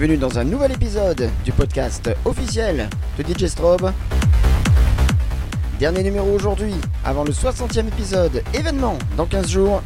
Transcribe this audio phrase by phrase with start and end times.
[0.00, 3.92] Bienvenue dans un nouvel épisode du podcast officiel de DJ Strobe.
[5.78, 6.72] Dernier numéro aujourd'hui,
[7.04, 9.82] avant le 60e épisode, événement dans 15 jours.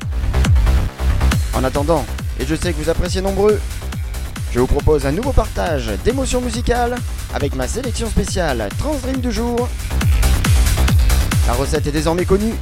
[1.52, 2.06] En attendant,
[2.38, 3.60] et je sais que vous appréciez nombreux,
[4.52, 6.94] je vous propose un nouveau partage d'émotions musicales
[7.34, 9.68] avec ma sélection spéciale Transdream du jour.
[11.48, 12.54] La recette est désormais connue,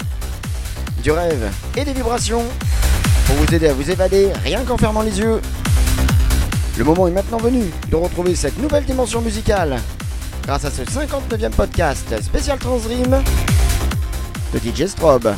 [1.03, 2.44] du rêve et des vibrations
[3.27, 5.42] pour vous aider à vous évader rien qu'en fermant les yeux.
[6.83, 9.78] Le moment est maintenant venu de retrouver cette nouvelle dimension musicale
[10.42, 13.22] grâce à ce 59e podcast spécial Transdream
[14.52, 15.33] de DJ Strobe.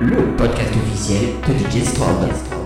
[0.00, 2.65] Le podcast officiel de DJ Strobe.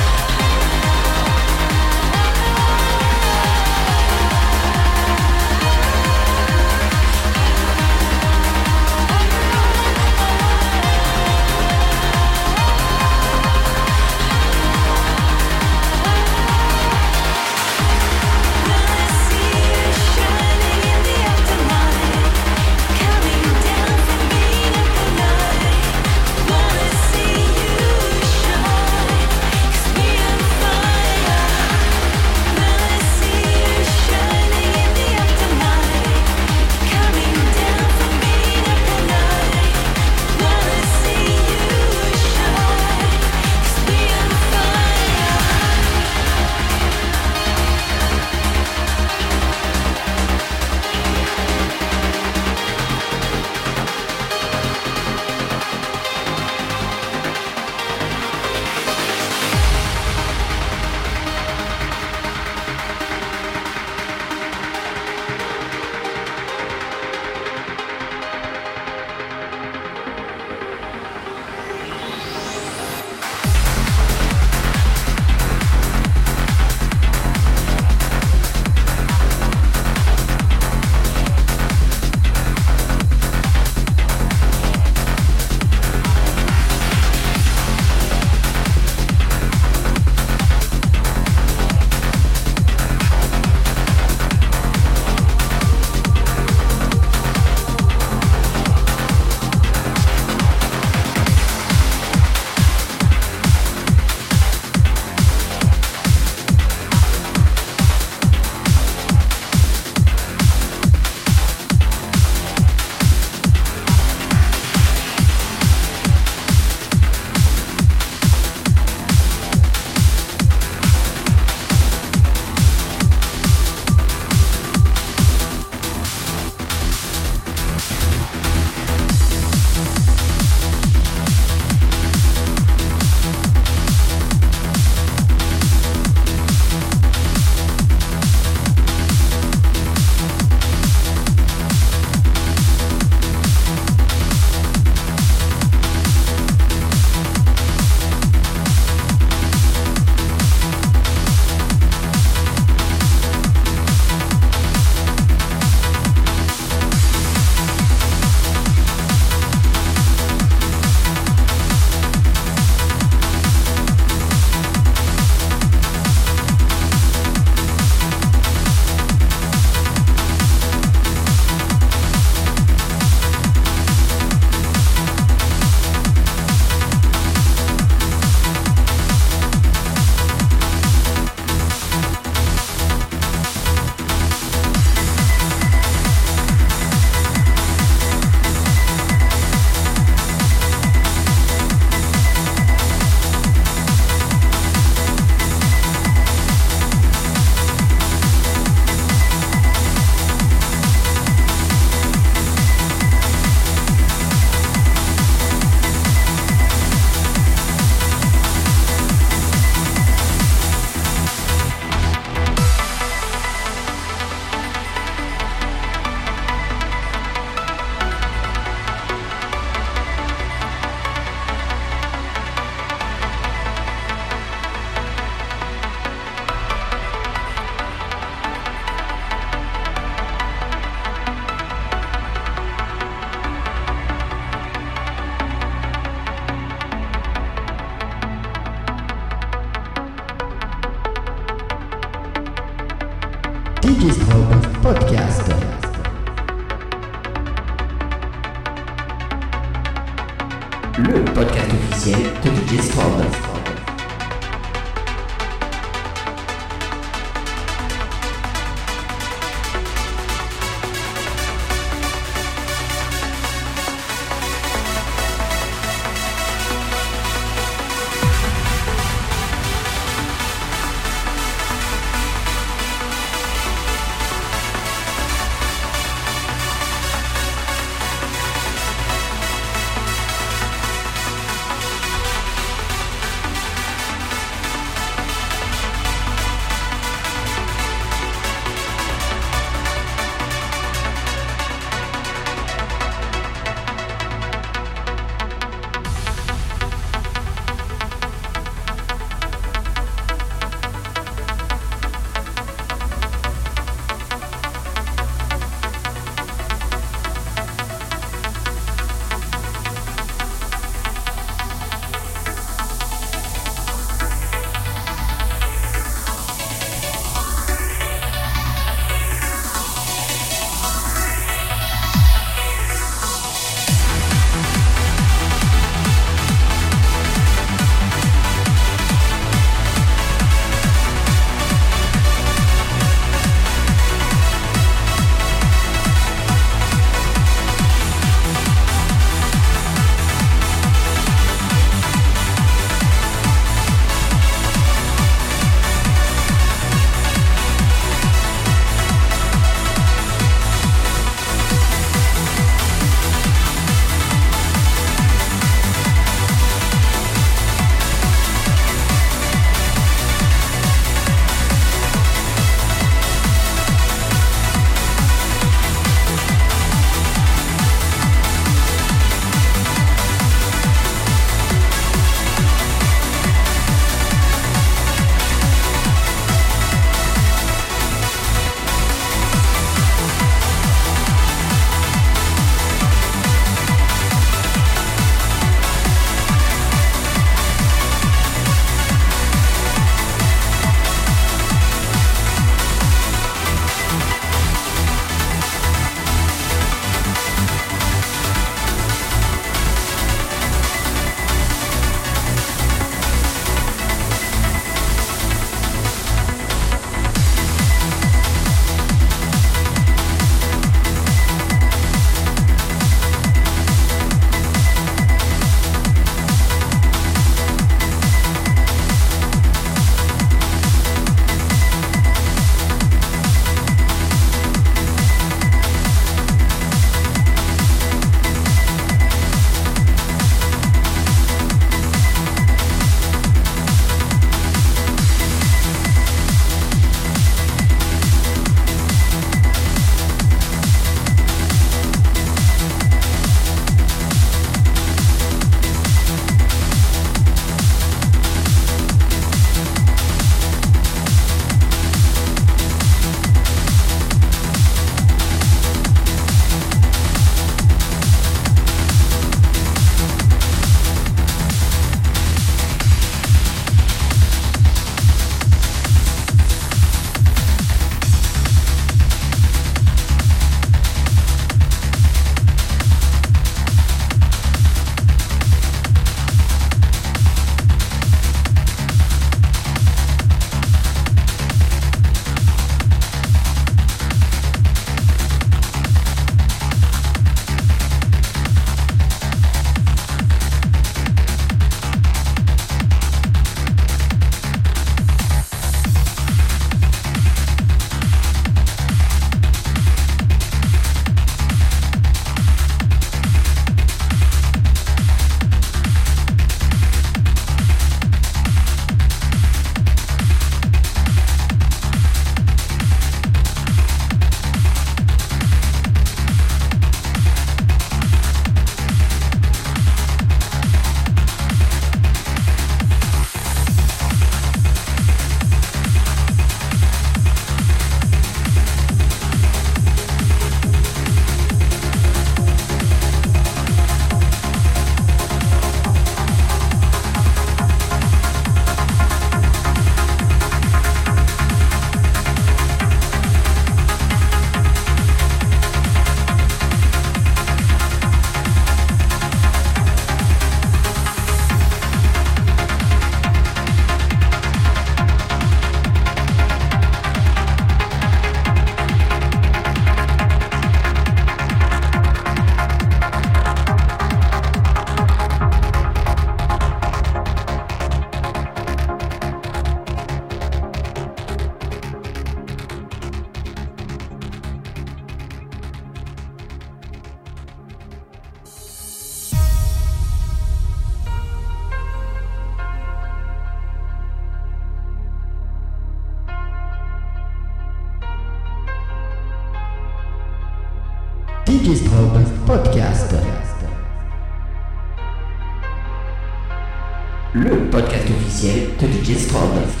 [599.31, 600.00] Officiel de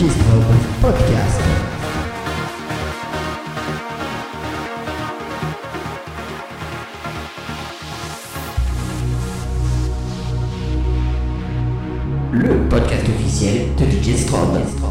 [0.00, 0.54] DJ Strobe.
[0.80, 1.40] DJ Strobe Podcast.
[12.32, 14.89] Le podcast officiel de DJ Strobe.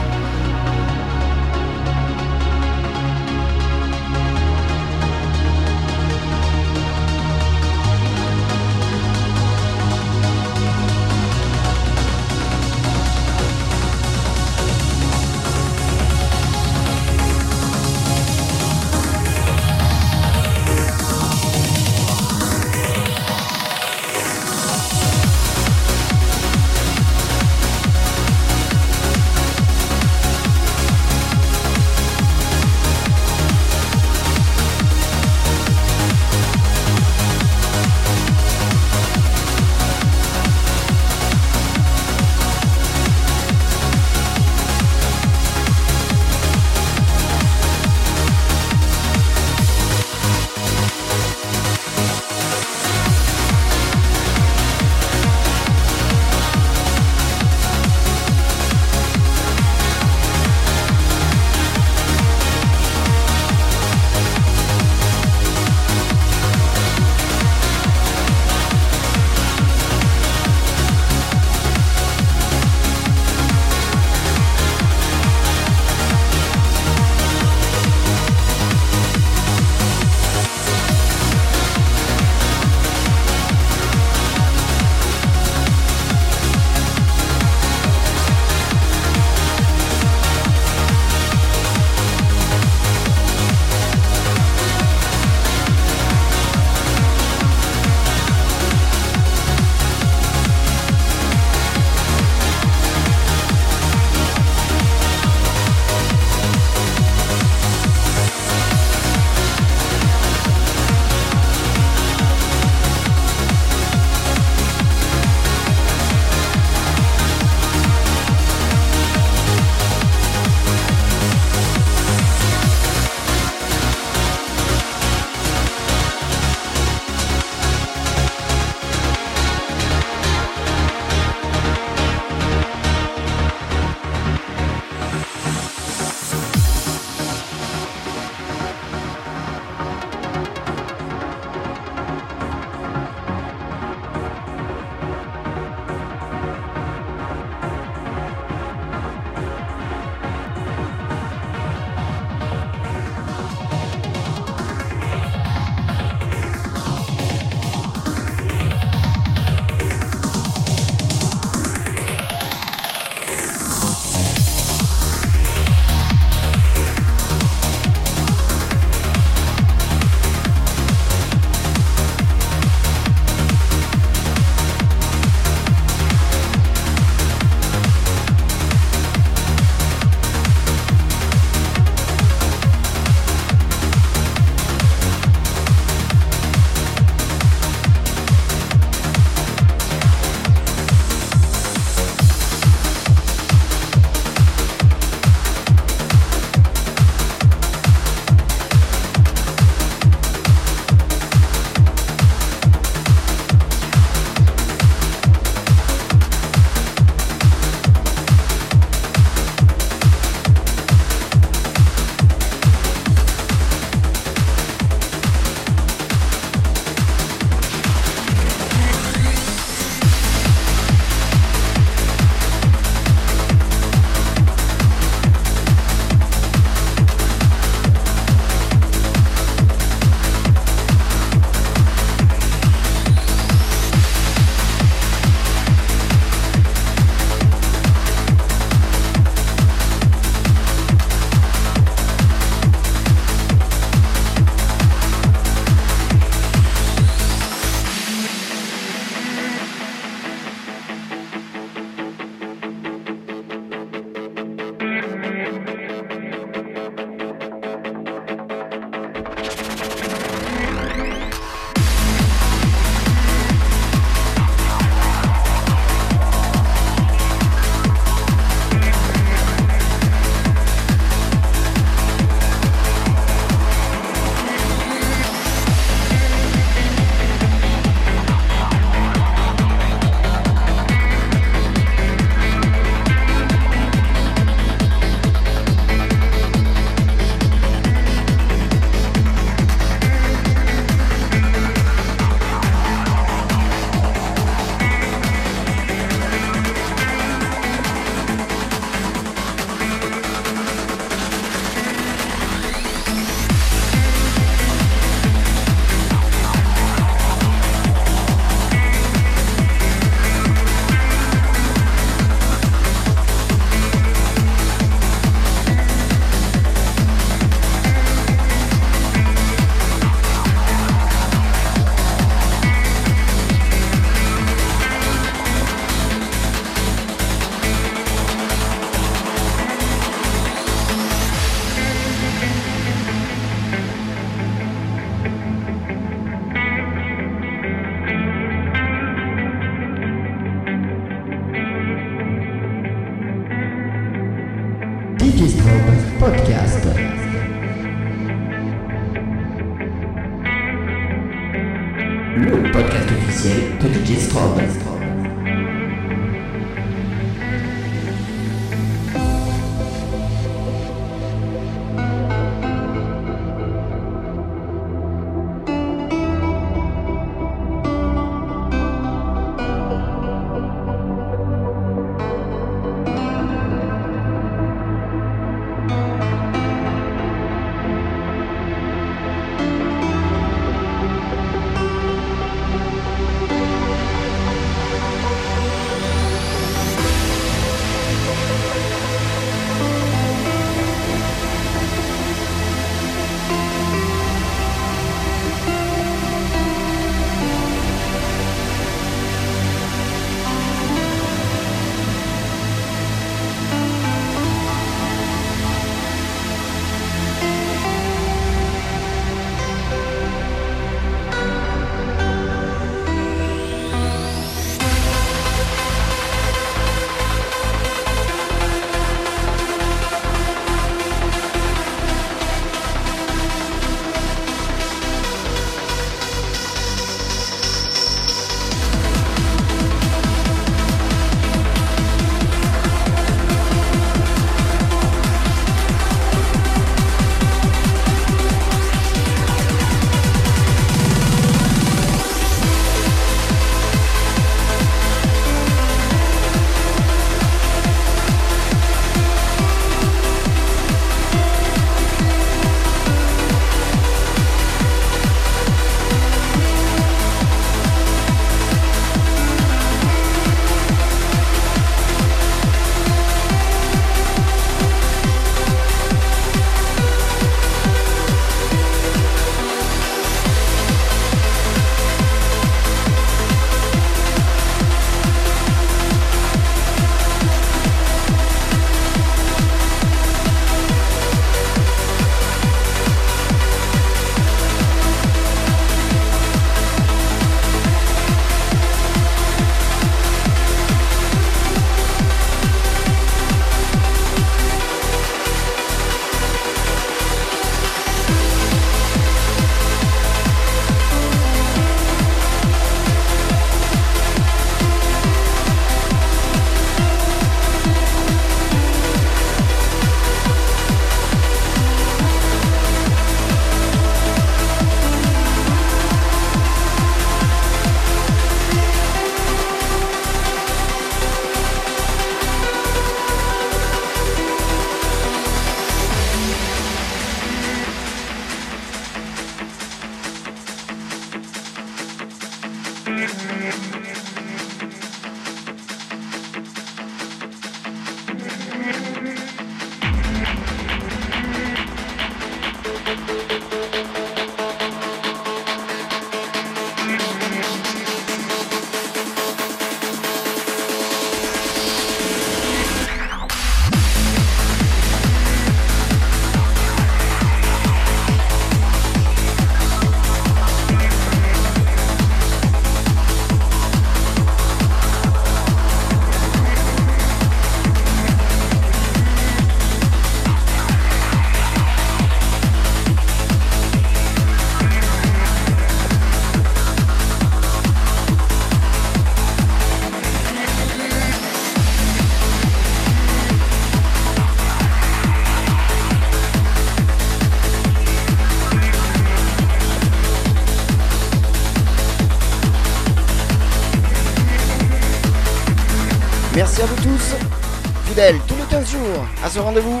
[599.60, 600.00] Rendez-vous.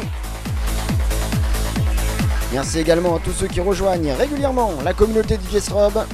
[2.52, 6.04] Merci également à tous ceux qui rejoignent régulièrement la communauté DJ Srob.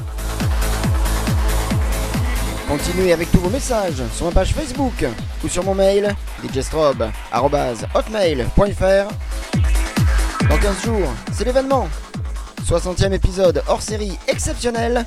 [2.68, 5.04] Continuez avec tous vos messages sur ma page Facebook
[5.44, 6.14] ou sur mon mail
[6.52, 9.08] djstrobe.hotmail.fr
[10.48, 11.88] Dans 15 jours, c'est l'événement.
[12.66, 15.04] 60e épisode hors série exceptionnel.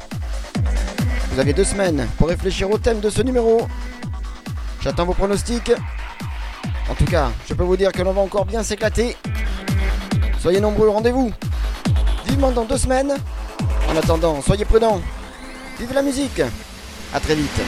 [1.31, 3.65] Vous avez deux semaines pour réfléchir au thème de ce numéro.
[4.81, 5.71] J'attends vos pronostics.
[7.06, 9.16] Cas, je peux vous dire que l'on va encore bien s'éclater.
[10.39, 11.32] Soyez nombreux rendez-vous.
[12.26, 13.14] Vivement dans deux semaines.
[13.89, 15.01] En attendant, soyez prudents.
[15.80, 16.41] Vive la musique.
[17.14, 17.62] À très vite.